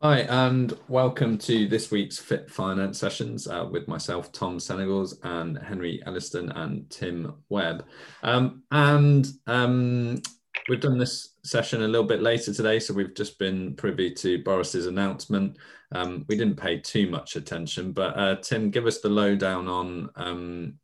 [0.00, 5.58] Hi, and welcome to this week's Fit Finance sessions uh, with myself, Tom Senegals, and
[5.58, 7.84] Henry Elliston and Tim Webb.
[8.22, 10.22] Um, and um,
[10.68, 14.40] we've done this session a little bit later today, so we've just been privy to
[14.44, 15.56] Boris's announcement.
[15.90, 20.10] Um, we didn't pay too much attention, but uh, Tim, give us the lowdown on
[20.14, 20.74] um,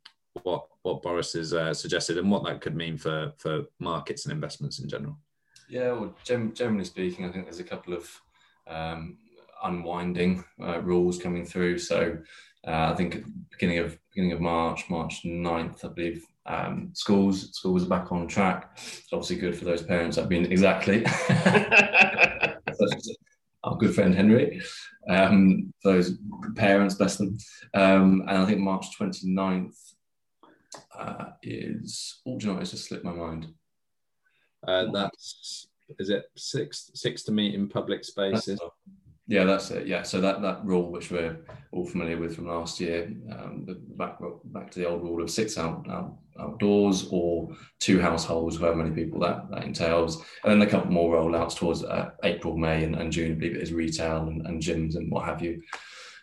[0.43, 4.33] what what Boris has uh, suggested and what that could mean for for markets and
[4.33, 5.17] investments in general.
[5.69, 8.21] Yeah, well, generally speaking, I think there's a couple of
[8.67, 9.17] um,
[9.63, 11.77] unwinding uh, rules coming through.
[11.79, 12.17] So
[12.67, 17.83] uh, I think beginning of beginning of March, March 9th, I believe, um, schools schools
[17.83, 18.71] are back on track.
[18.75, 21.05] It's obviously good for those parents I've been exactly
[23.65, 24.61] our good friend Henry.
[25.09, 26.17] Um, those
[26.55, 27.37] parents, bless them.
[27.73, 29.75] Um, and I think March 29th
[30.97, 33.47] uh, is, oh, do you know, it's just slipped my mind.
[34.65, 35.67] Uh, that's
[35.99, 38.59] is it six six to meet in public spaces?
[39.27, 39.87] Yeah, that's it.
[39.87, 41.37] Yeah, so that that rule, which we're
[41.71, 43.65] all familiar with from last year, um,
[43.97, 48.77] back back to the old rule of six out, out outdoors or two households, however
[48.77, 52.83] many people that that entails, and then a couple more rollouts towards uh, April, May,
[52.83, 53.31] and, and, June.
[53.31, 55.59] I believe it is retail and, and gyms and what have you.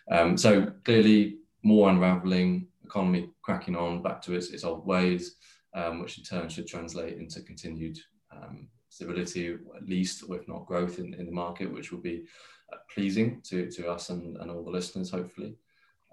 [0.09, 5.35] Um, so clearly, more unraveling, economy cracking on back to its, its old ways,
[5.75, 7.97] um, which in turn should translate into continued
[8.31, 12.25] um, stability, at least, if not growth in, in the market, which will be
[12.71, 15.55] uh, pleasing to, to us and, and all the listeners, hopefully.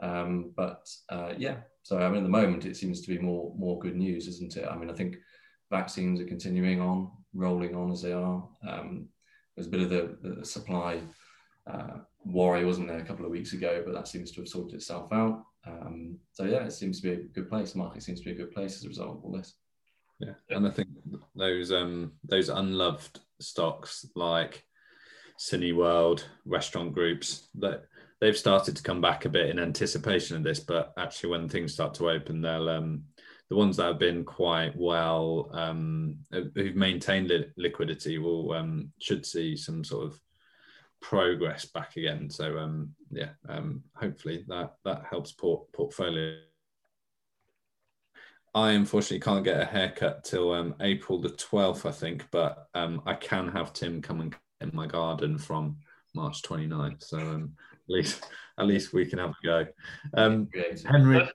[0.00, 3.53] Um, but uh, yeah, so I mean, at the moment, it seems to be more
[3.56, 4.67] more good news, isn't it?
[4.67, 5.17] I mean, I think
[5.70, 8.48] vaccines are continuing on, rolling on as they are.
[8.67, 9.09] Um,
[9.55, 11.00] there's a bit of the, the supply
[11.67, 14.75] uh, worry, wasn't there, a couple of weeks ago, but that seems to have sorted
[14.75, 15.44] itself out.
[15.67, 17.72] Um, so yeah, it seems to be a good place.
[17.72, 19.55] The market seems to be a good place as a result of all this.
[20.20, 20.88] Yeah, and I think
[21.34, 24.64] those um those unloved stocks like
[25.38, 27.84] Cineworld, restaurant groups that
[28.20, 31.72] they've started to come back a bit in anticipation of this, but actually when things
[31.72, 33.04] start to open, they'll um
[33.48, 39.25] the ones that have been quite well um who've maintained li- liquidity will um should
[39.25, 40.20] see some sort of
[41.00, 42.28] progress back again.
[42.28, 46.36] So um yeah, um hopefully that that helps port portfolio
[48.55, 53.00] I unfortunately can't get a haircut till um, April the 12th, I think, but um,
[53.06, 55.77] I can have Tim come and in my garden from
[56.15, 57.05] March 29th.
[57.05, 58.25] So um, at least
[58.59, 59.66] at least we can have a go.
[60.15, 60.49] Um,
[60.84, 61.28] Henry.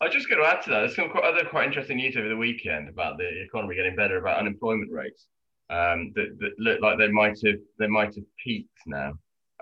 [0.00, 0.80] I was just going to add to that.
[0.80, 4.16] There's some quite, other quite interesting news over the weekend about the economy getting better,
[4.16, 5.28] about unemployment rates
[5.70, 9.12] um, that, that look like they might have they might have peaked now,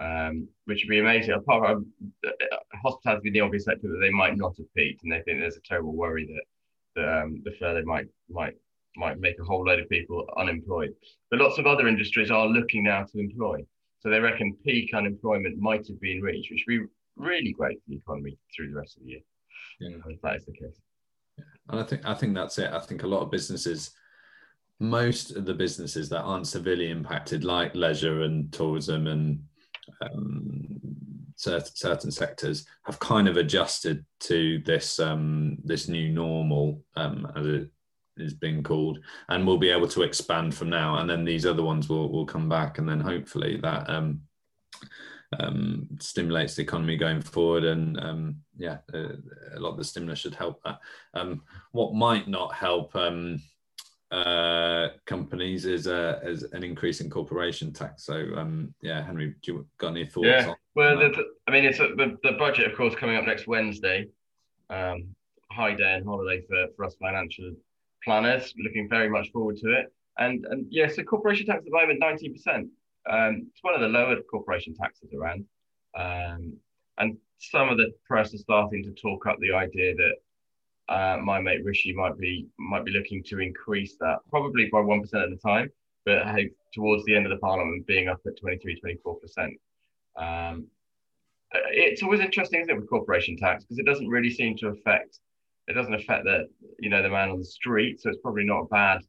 [0.01, 1.35] um, which would be amazing.
[1.35, 1.87] Apart from
[2.27, 2.31] uh,
[2.83, 5.59] hospitality, in the obvious sector that they might not have peaked, and they think there's
[5.59, 6.43] a terrible worry that
[6.97, 8.55] um, the further might might
[8.97, 10.95] might make a whole load of people unemployed.
[11.31, 13.65] But lots of other industries are looking now to employ.
[14.01, 16.87] So they reckon peak unemployment might have been reached, which would be
[17.17, 19.21] really great for the economy through the rest of the year.
[19.81, 19.97] Yeah.
[20.07, 20.81] If that is the case.
[21.39, 21.45] Yeah.
[21.69, 22.71] And I think I think that's it.
[22.73, 23.93] I think a lot of businesses,
[24.81, 29.43] most of the businesses that aren't severely impacted, like leisure and tourism and
[30.03, 30.81] um,
[31.41, 37.71] certain, sectors have kind of adjusted to this um, this new normal um, as it
[38.17, 40.99] is being called, and we'll be able to expand from now.
[40.99, 44.21] And then these other ones will will come back, and then hopefully that um,
[45.39, 47.65] um, stimulates the economy going forward.
[47.65, 49.17] And um, yeah, uh,
[49.55, 50.81] a lot of the stimulus should help that.
[51.15, 51.43] Um,
[51.73, 53.41] what might not help um,
[54.11, 58.05] uh, companies is, uh, is an increase in corporation tax.
[58.05, 60.27] So um, yeah, Henry, do you got any thoughts?
[60.27, 61.13] Yeah, well, the,
[61.47, 64.09] I mean, it's a, the, the budget, of course, coming up next Wednesday.
[64.69, 65.15] Um,
[65.53, 67.53] high day and holiday for, for us financial
[68.05, 68.55] planners.
[68.63, 69.93] Looking very much forward to it.
[70.19, 72.69] And and yeah, so corporation tax at the moment, 19%.
[73.09, 75.45] Um, it's one of the lower corporation taxes around.
[75.97, 76.55] Um,
[76.99, 80.17] and some of the press are starting to talk up the idea that
[80.91, 85.01] uh, my mate Rishi might be might be looking to increase that probably by one
[85.01, 85.71] percent at the time,
[86.05, 89.53] but hey, towards the end of the parliament being up at 23, 24 percent.
[90.17, 90.67] Um,
[91.53, 95.21] it's always interesting, isn't it, with corporation tax because it doesn't really seem to affect.
[95.69, 96.49] It doesn't affect the
[96.81, 99.01] you know the man on the street, so it's probably not bad.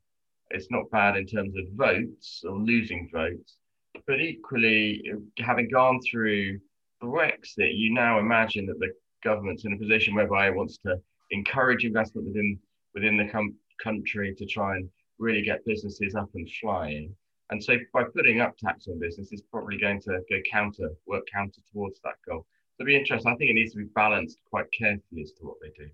[0.52, 3.58] It's not bad in terms of votes or losing votes,
[4.06, 5.04] but equally,
[5.40, 6.60] having gone through
[7.02, 8.92] Brexit, you now imagine that the
[9.24, 11.02] government's in a position whereby it wants to
[11.32, 12.60] encourage investment within
[12.94, 17.16] within the com- country to try and really get businesses up and flying.
[17.50, 21.24] And so by putting up tax on business, it's probably going to go counter, work
[21.32, 22.46] counter towards that goal.
[22.76, 23.32] So it'll be interesting.
[23.32, 25.90] I think it needs to be balanced quite carefully as to what they do.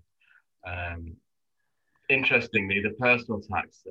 [0.66, 1.16] Um,
[2.08, 3.84] interestingly, the personal tax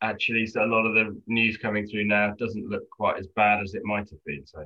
[0.00, 3.62] actually, so a lot of the news coming through now doesn't look quite as bad
[3.62, 4.44] as it might have been.
[4.46, 4.64] So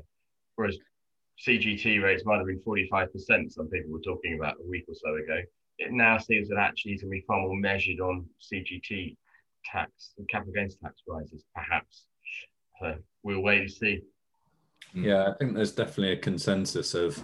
[0.57, 0.79] whereas
[1.47, 5.15] CGT rates might have been 45%, some people were talking about a week or so
[5.17, 5.41] ago.
[5.79, 9.17] It now seems that actually it's going to be far more measured on CGT
[9.65, 12.05] tax and capital gains tax rises, perhaps.
[12.81, 14.03] So we'll wait and see.
[14.95, 17.23] Yeah, I think there's definitely a consensus of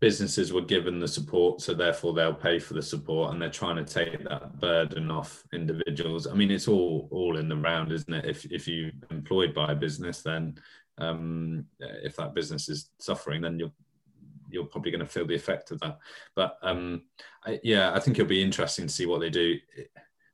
[0.00, 3.82] businesses were given the support, so therefore they'll pay for the support, and they're trying
[3.82, 6.26] to take that burden off individuals.
[6.26, 8.24] I mean, it's all all in the round, isn't it?
[8.24, 10.58] If if you're employed by a business, then
[10.98, 13.72] um, if that business is suffering, then you're
[14.50, 15.98] you're probably going to feel the effect of that.
[16.34, 17.02] But um,
[17.44, 19.56] I, yeah, I think it'll be interesting to see what they do.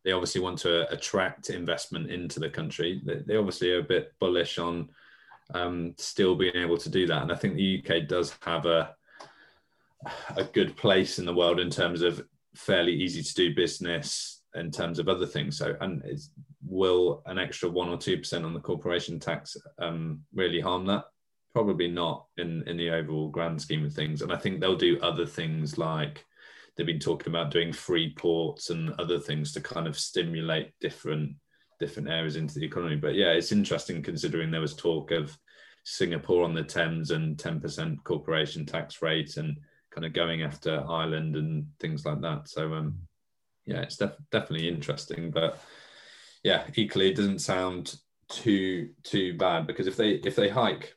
[0.05, 3.03] They obviously want to attract investment into the country.
[3.05, 4.89] They, obviously are a bit bullish on
[5.53, 8.95] um, still being able to do that, and I think the UK does have a
[10.37, 12.25] a good place in the world in terms of
[12.55, 15.59] fairly easy to do business in terms of other things.
[15.59, 16.03] So, and
[16.67, 21.05] will an extra one or two percent on the corporation tax um, really harm that?
[21.53, 24.23] Probably not in in the overall grand scheme of things.
[24.23, 26.25] And I think they'll do other things like
[26.77, 31.35] they've been talking about doing free ports and other things to kind of stimulate different
[31.79, 32.97] different areas into the economy.
[32.97, 35.37] But yeah, it's interesting considering there was talk of
[35.85, 39.59] Singapore on the Thames and 10% corporation tax rate and
[39.91, 42.49] kind of going after Ireland and things like that.
[42.49, 42.99] So um,
[43.67, 45.59] yeah, it's def- definitely interesting, but
[46.43, 47.97] yeah, equally it doesn't sound
[48.29, 50.95] too too bad because if they if they hike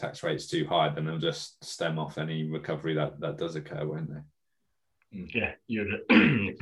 [0.00, 3.86] tax rates too high, then they'll just stem off any recovery that that does occur,
[3.86, 5.18] won't they?
[5.18, 5.34] Mm.
[5.34, 5.88] Yeah, you'd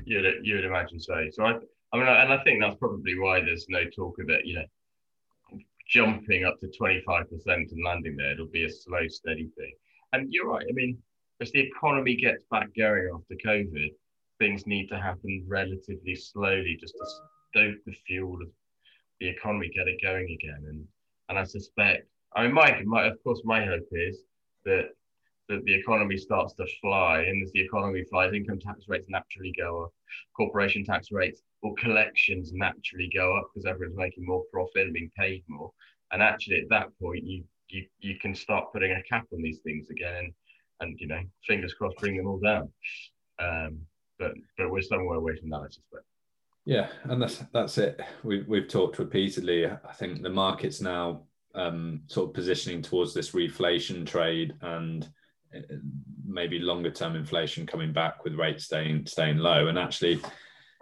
[0.04, 1.24] you'd you'd imagine so.
[1.30, 1.58] So I
[1.92, 5.58] I mean, and I think that's probably why there's no talk of it, you know,
[5.88, 8.32] jumping up to 25% and landing there.
[8.32, 9.72] It'll be a slow, steady thing.
[10.12, 10.66] And you're right.
[10.68, 10.98] I mean,
[11.40, 13.90] as the economy gets back going after COVID,
[14.38, 17.06] things need to happen relatively slowly just to
[17.50, 18.48] stoke the fuel of
[19.20, 20.64] the economy, get it going again.
[20.68, 20.86] And
[21.30, 22.06] and I suspect,
[22.38, 24.20] I mean, Mike, my, of course, my hope is
[24.64, 24.90] that
[25.48, 29.52] that the economy starts to fly, and as the economy flies, income tax rates naturally
[29.58, 29.92] go up,
[30.36, 35.10] corporation tax rates or collections naturally go up because everyone's making more profit and being
[35.18, 35.72] paid more.
[36.12, 39.58] And actually, at that point, you you you can start putting a cap on these
[39.64, 40.32] things again
[40.80, 42.70] and you know, fingers crossed, bring them all down.
[43.40, 43.80] Um,
[44.16, 46.04] but but we're somewhere away from that, I suspect.
[46.64, 48.00] Yeah, and that's that's it.
[48.22, 49.66] We've we've talked repeatedly.
[49.66, 51.22] I think the market's now
[51.54, 55.08] um, sort of positioning towards this reflation trade and
[55.54, 55.60] uh,
[56.26, 59.68] maybe longer term inflation coming back with rates staying staying low.
[59.68, 60.20] And actually,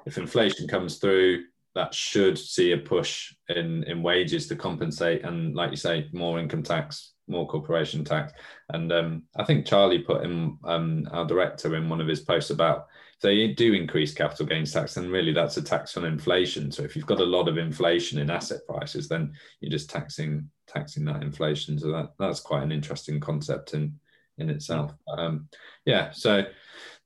[0.06, 5.24] if inflation comes through, that should see a push in in wages to compensate.
[5.24, 8.32] And like you say, more income tax more corporation tax.
[8.72, 12.50] And um, I think Charlie put in um, our director in one of his posts
[12.50, 12.86] about
[13.22, 16.70] they do increase capital gains tax, then really that's a tax on inflation.
[16.70, 20.50] So if you've got a lot of inflation in asset prices, then you're just taxing
[20.66, 21.78] taxing that inflation.
[21.78, 23.98] So that that's quite an interesting concept in
[24.38, 24.92] in itself.
[25.08, 25.48] Um,
[25.84, 26.10] yeah.
[26.12, 26.44] So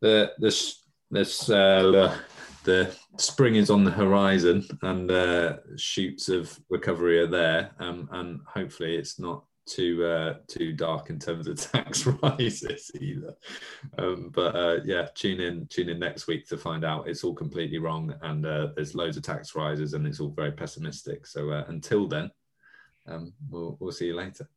[0.00, 2.16] the this this uh,
[2.64, 8.40] the spring is on the horizon and uh, shoots of recovery are there, um, and
[8.46, 13.34] hopefully it's not too uh, too dark in terms of tax rises either.
[13.98, 17.08] Um, but uh, yeah, tune in tune in next week to find out.
[17.08, 20.52] It's all completely wrong, and uh, there's loads of tax rises, and it's all very
[20.52, 21.26] pessimistic.
[21.26, 22.30] So uh, until then,
[23.10, 24.48] um, we'll we'll see you later.